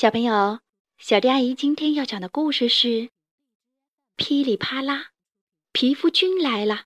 [0.00, 0.60] 小朋友，
[0.96, 2.86] 小迪阿姨今天要讲的故事是
[4.14, 4.94] 《噼里啪啦》，
[5.72, 6.84] 皮肤菌来了。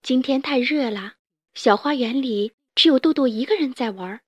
[0.00, 1.16] 今天太热了，
[1.52, 4.22] 小花园里只有豆豆一个人在玩。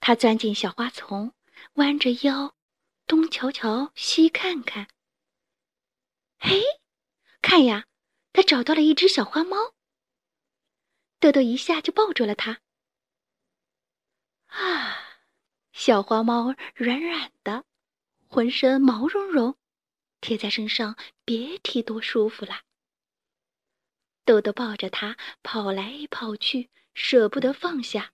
[0.00, 1.32] 他钻进小花丛，
[1.76, 2.54] 弯着腰，
[3.06, 4.88] 东瞧瞧，西看看。
[6.40, 6.60] 嘿，
[7.40, 7.86] 看呀，
[8.34, 9.72] 他找到了一只小花猫。
[11.18, 12.60] 豆豆一下就抱住了它。
[14.48, 15.01] 啊！
[15.84, 17.64] 小花猫软软的，
[18.28, 19.56] 浑身毛茸茸，
[20.20, 22.60] 贴在身上别提多舒服了。
[24.24, 28.12] 豆豆抱着它跑来跑去，舍不得放下。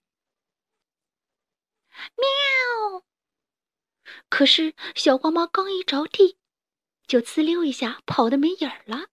[2.15, 3.03] 喵！
[4.29, 6.39] 可是小花猫刚一着地，
[7.05, 9.09] 就呲溜一下跑得没影儿了。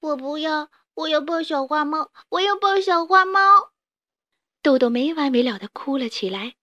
[0.00, 3.70] 我不要，我要抱小花猫，我要抱小花猫。
[4.62, 6.56] 豆豆没完没了的哭了起来。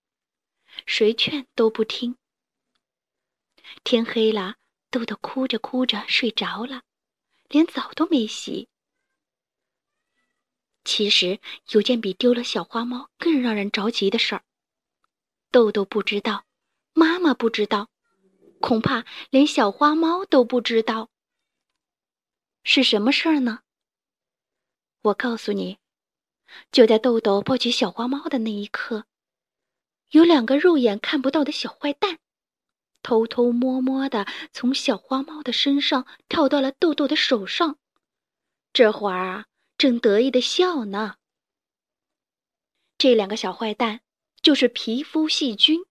[0.85, 2.15] 谁劝都不听。
[3.83, 4.55] 天黑了，
[4.89, 6.83] 豆豆哭着哭着睡着了，
[7.47, 8.67] 连澡都没洗。
[10.83, 11.39] 其实
[11.71, 14.43] 有件比丢了小花猫更让人着急的事儿，
[15.51, 16.45] 豆豆不知道，
[16.93, 17.89] 妈妈不知道，
[18.59, 21.09] 恐怕连小花猫都不知道。
[22.63, 23.59] 是什么事儿呢？
[25.01, 25.77] 我告诉你，
[26.71, 29.05] 就在豆豆抱起小花猫的那一刻。
[30.09, 32.19] 有两个肉眼看不到的小坏蛋，
[33.03, 37.77] 偷偷摸摸的从小花猫的身上跳到了豆豆的手上，
[38.73, 39.45] 这会儿啊，
[39.77, 41.17] 正得意的笑呢。
[42.97, 44.01] 这两个小坏蛋
[44.41, 45.85] 就是皮肤细菌，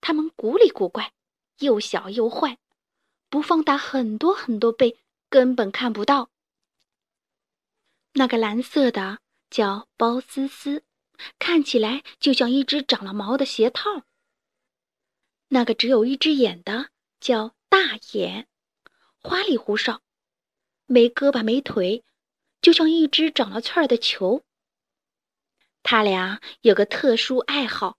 [0.00, 1.12] 它们古里古怪，
[1.58, 2.58] 又小又坏，
[3.28, 4.98] 不放大很多很多倍
[5.28, 6.30] 根本看不到。
[8.14, 9.18] 那个蓝色的
[9.50, 10.85] 叫包思思。
[11.38, 14.02] 看起来就像一只长了毛的鞋套。
[15.48, 18.48] 那个只有一只眼的叫大眼，
[19.20, 20.02] 花里胡哨，
[20.86, 22.04] 没胳膊没腿，
[22.60, 24.42] 就像一只长了刺儿的球。
[25.82, 27.98] 他俩有个特殊爱好，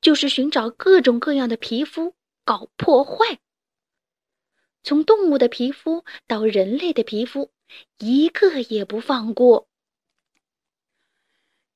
[0.00, 3.40] 就是寻找各种各样的皮肤搞破坏。
[4.84, 7.50] 从动物的皮肤到人类的皮肤，
[7.98, 9.68] 一个也不放过。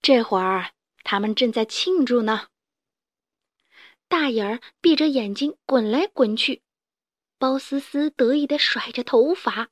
[0.03, 0.73] 这会儿，
[1.05, 2.49] 他们正在庆祝呢。
[4.09, 6.61] 大眼儿闭着眼睛滚来滚去，
[7.39, 9.71] 包思思得意的甩着头发。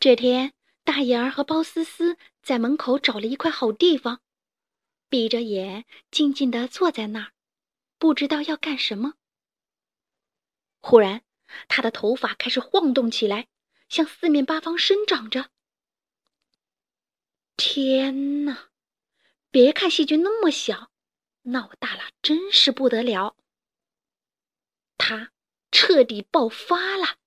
[0.00, 0.52] 这天，
[0.82, 4.20] 大眼儿和包思思在门口找了一块好地方，
[5.08, 7.32] 闭着眼静静的坐在那儿，
[7.98, 9.14] 不知道要干什么。
[10.80, 11.22] 忽然，
[11.68, 13.46] 他的头发开始晃动起来，
[13.88, 15.50] 向四面八方生长着。
[17.56, 18.70] 天哪！
[19.50, 20.90] 别看细菌那么小，
[21.42, 23.36] 闹大了真是不得了。
[24.98, 25.30] 它
[25.70, 27.18] 彻底爆发了，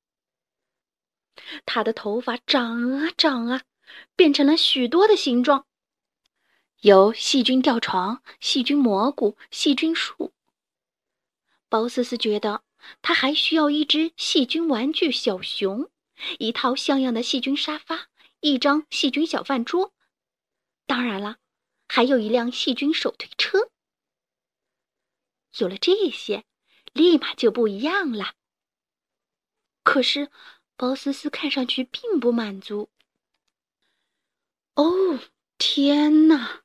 [1.66, 3.64] 它的头发长啊长啊，
[4.16, 5.66] 变成了许多的形状，
[6.82, 10.34] 有细菌吊床、细菌蘑菇、细菌树。
[11.70, 12.64] 包思思觉得，
[13.02, 15.90] 他还需要一只细菌玩具小熊，
[16.40, 18.08] 一套像样的细菌沙发，
[18.42, 19.94] 一张细菌小饭桌。
[20.88, 21.38] 当然了，
[21.88, 23.70] 还有一辆细菌手推车。
[25.59, 26.46] 有了这些，
[26.94, 28.34] 立马就不一样了。
[29.84, 30.31] 可是，
[30.76, 32.90] 包思思看上去并不满足。
[34.76, 35.20] 哦，
[35.58, 36.62] 天哪！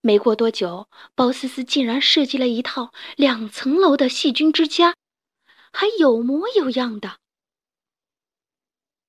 [0.00, 4.96] 没过多久，包思思竟然设计了一套两层楼的细菌之家，
[5.72, 7.20] 还有模有样的。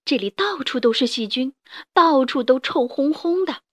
[0.05, 1.53] 这里到处都是细菌，
[1.93, 3.63] 到处都臭烘烘的。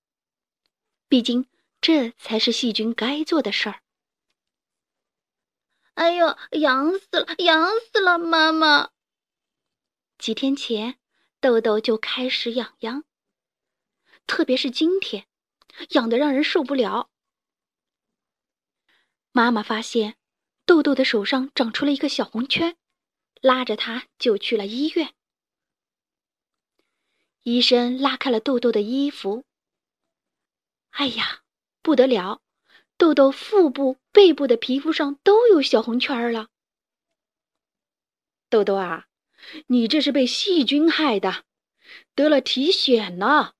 [1.10, 1.46] 毕竟，
[1.80, 3.82] 这才是细菌该做的事儿。
[5.94, 8.16] 哎呦，痒死了，痒死了！
[8.16, 8.92] 妈妈，
[10.18, 11.00] 几天前，
[11.40, 13.02] 豆豆就开始痒痒，
[14.28, 15.26] 特别是今天，
[15.90, 17.10] 痒得让人受不了。
[19.32, 20.16] 妈妈发现
[20.64, 22.76] 豆豆的手上长出了一个小红圈，
[23.40, 25.12] 拉着他就去了医院。
[27.42, 29.44] 医生拉开了豆豆的衣服。
[30.90, 31.42] 哎呀，
[31.82, 32.42] 不得了！
[32.96, 36.48] 豆豆腹部、背部的皮肤上都有小红圈了。
[38.50, 39.06] 豆豆啊，
[39.68, 41.44] 你这是被细菌害的，
[42.14, 43.54] 得了体癣呢。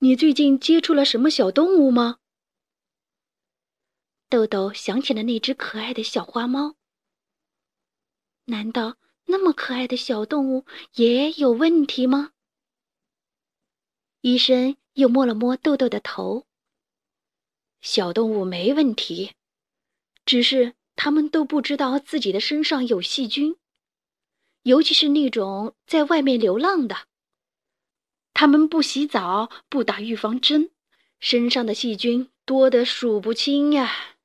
[0.00, 2.18] 你最近接触了什么小动物吗？
[4.28, 6.76] 豆豆想起了那只可爱的小花猫。
[8.46, 8.96] 难道
[9.26, 12.32] 那么可爱的小动物也有问题吗？
[14.22, 14.76] 医生。
[14.94, 16.46] 又摸了摸豆豆的头，
[17.80, 19.32] 小动物没问题，
[20.26, 23.56] 只是他们都不知道自己的身上有细菌，
[24.64, 27.08] 尤其是那种在外面流浪的。
[28.34, 30.70] 他们不洗澡，不打预防针，
[31.18, 34.18] 身上的细菌多得数不清呀。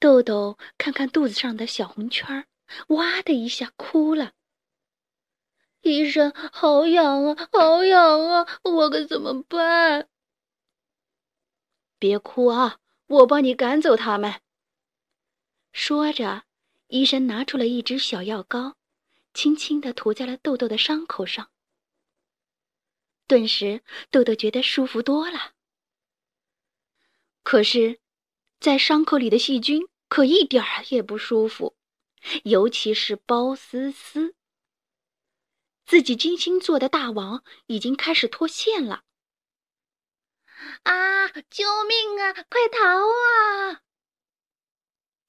[0.00, 2.48] 豆豆看看肚子上的小红圈儿，
[2.88, 4.32] 哇的一下哭了。
[5.86, 10.08] 医生，好痒啊，好痒啊，我该怎么办？
[11.98, 14.40] 别哭啊，我帮你赶走他们。
[15.72, 16.44] 说着，
[16.88, 18.76] 医生拿出了一支小药膏，
[19.32, 21.50] 轻轻的涂在了豆豆的伤口上。
[23.26, 25.52] 顿时，豆豆觉得舒服多了。
[27.42, 27.98] 可是，
[28.60, 31.76] 在伤口里的细菌可一点儿也不舒服，
[32.44, 34.35] 尤其是包思思。
[35.86, 39.04] 自己精心做的大网已经开始脱线了。
[40.82, 41.28] 啊！
[41.48, 42.32] 救命啊！
[42.32, 43.82] 快逃啊！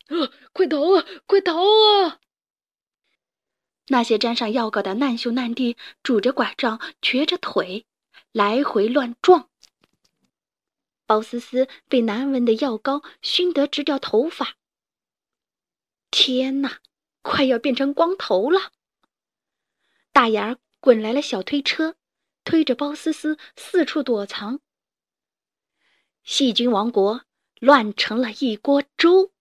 [0.07, 0.31] 啊！
[0.53, 1.05] 快逃啊！
[1.27, 2.19] 快逃啊！
[3.89, 7.85] 那些沾上药膏的难兄难弟拄着拐杖，瘸着腿，
[8.31, 9.49] 来回乱撞。
[11.05, 14.55] 包思思被难闻的药膏熏得直掉头发。
[16.09, 16.79] 天哪，
[17.21, 18.71] 快要变成光头了！
[20.17, 21.95] 大眼儿滚来了小推车，
[22.43, 24.61] 推着包思思四处躲藏。
[26.23, 27.23] 细菌王国
[27.59, 29.31] 乱成了一锅粥。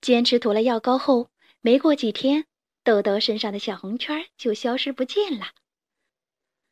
[0.00, 1.28] 坚持涂了药膏后，
[1.60, 2.46] 没过几天，
[2.84, 5.46] 豆豆身上的小红圈就消失不见了。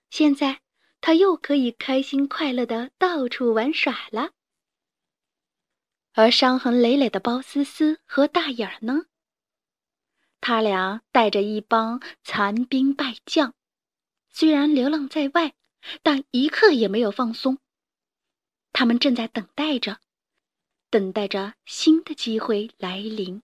[0.09, 0.61] 现在，
[1.01, 4.31] 他又可以开心快乐的到处玩耍了。
[6.13, 9.07] 而伤痕累累的包思思和大眼儿呢？
[10.41, 13.55] 他俩带着一帮残兵败将，
[14.29, 15.55] 虽然流浪在外，
[16.03, 17.59] 但一刻也没有放松。
[18.73, 19.99] 他们正在等待着，
[20.91, 23.43] 等待着新的机会来临。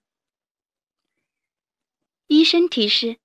[2.26, 3.18] 医生提示：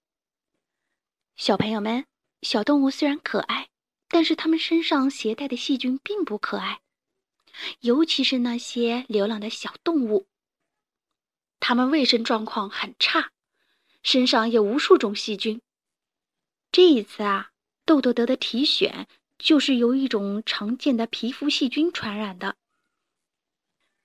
[1.36, 2.06] 小朋友们，
[2.42, 3.70] 小动物虽然可爱，
[4.08, 6.82] 但是它们身上携带的细菌并不可爱，
[7.82, 10.28] 尤其是那些流浪的小动物，
[11.60, 13.32] 它们卫生状况很差，
[14.08, 15.60] 身上有无数种细菌。
[16.72, 17.50] 这一次啊，
[17.84, 19.06] 豆豆得的体癣。
[19.38, 22.56] 就是由一种常见的皮肤细菌传染的。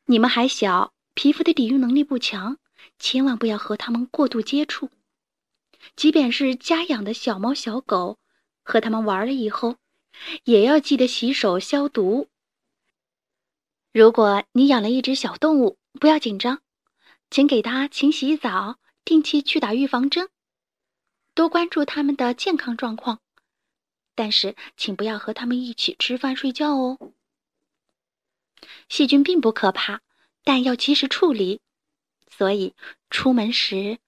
[0.04, 2.58] 你们还小，皮肤的抵御能力不强，
[2.98, 4.90] 千万不要和它们过度接触。
[5.96, 8.18] 即便是家养的小猫小狗，
[8.62, 9.76] 和它们玩了以后，
[10.44, 12.28] 也要记得洗手消毒。
[13.90, 16.60] 如果你养了一只小动物，不要紧张，
[17.30, 20.28] 请给它勤洗澡，定期去打预防针，
[21.34, 23.20] 多关注他们的健康状况。
[24.14, 27.12] 但是，请不要和他们一起吃饭睡觉哦。
[28.88, 30.02] 细菌并不可怕，
[30.44, 31.60] 但要及时处理，
[32.30, 32.74] 所以
[33.10, 33.98] 出门时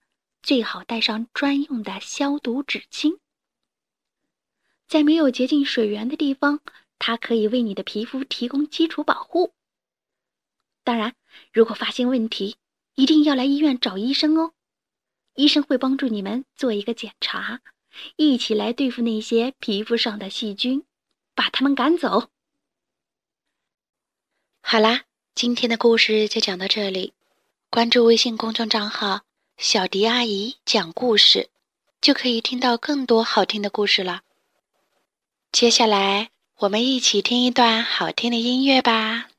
[0.43, 3.17] 最好带上专用的消毒纸巾。
[4.87, 6.61] 在没有洁净水源的地方，
[6.99, 9.53] 它可以为你的皮肤提供基础保护。
[10.83, 11.15] 当然，
[11.51, 12.57] 如果发现问题，
[12.93, 14.53] 一定要来医院找医生哦。
[15.35, 17.61] 医生会帮助你们做一个检查。
[18.17, 20.83] 一起来对付那些皮肤上的细菌，
[21.33, 22.29] 把它们赶走。
[24.61, 25.03] 好啦，
[25.33, 27.13] 今天的故事就讲到这里。
[27.69, 29.21] 关注微信公众账号
[29.57, 31.49] “小迪阿姨讲故事”，
[32.01, 34.23] 就可以听到更多好听的故事了。
[35.51, 39.29] 接下来，我们一起听一段好听的音乐吧。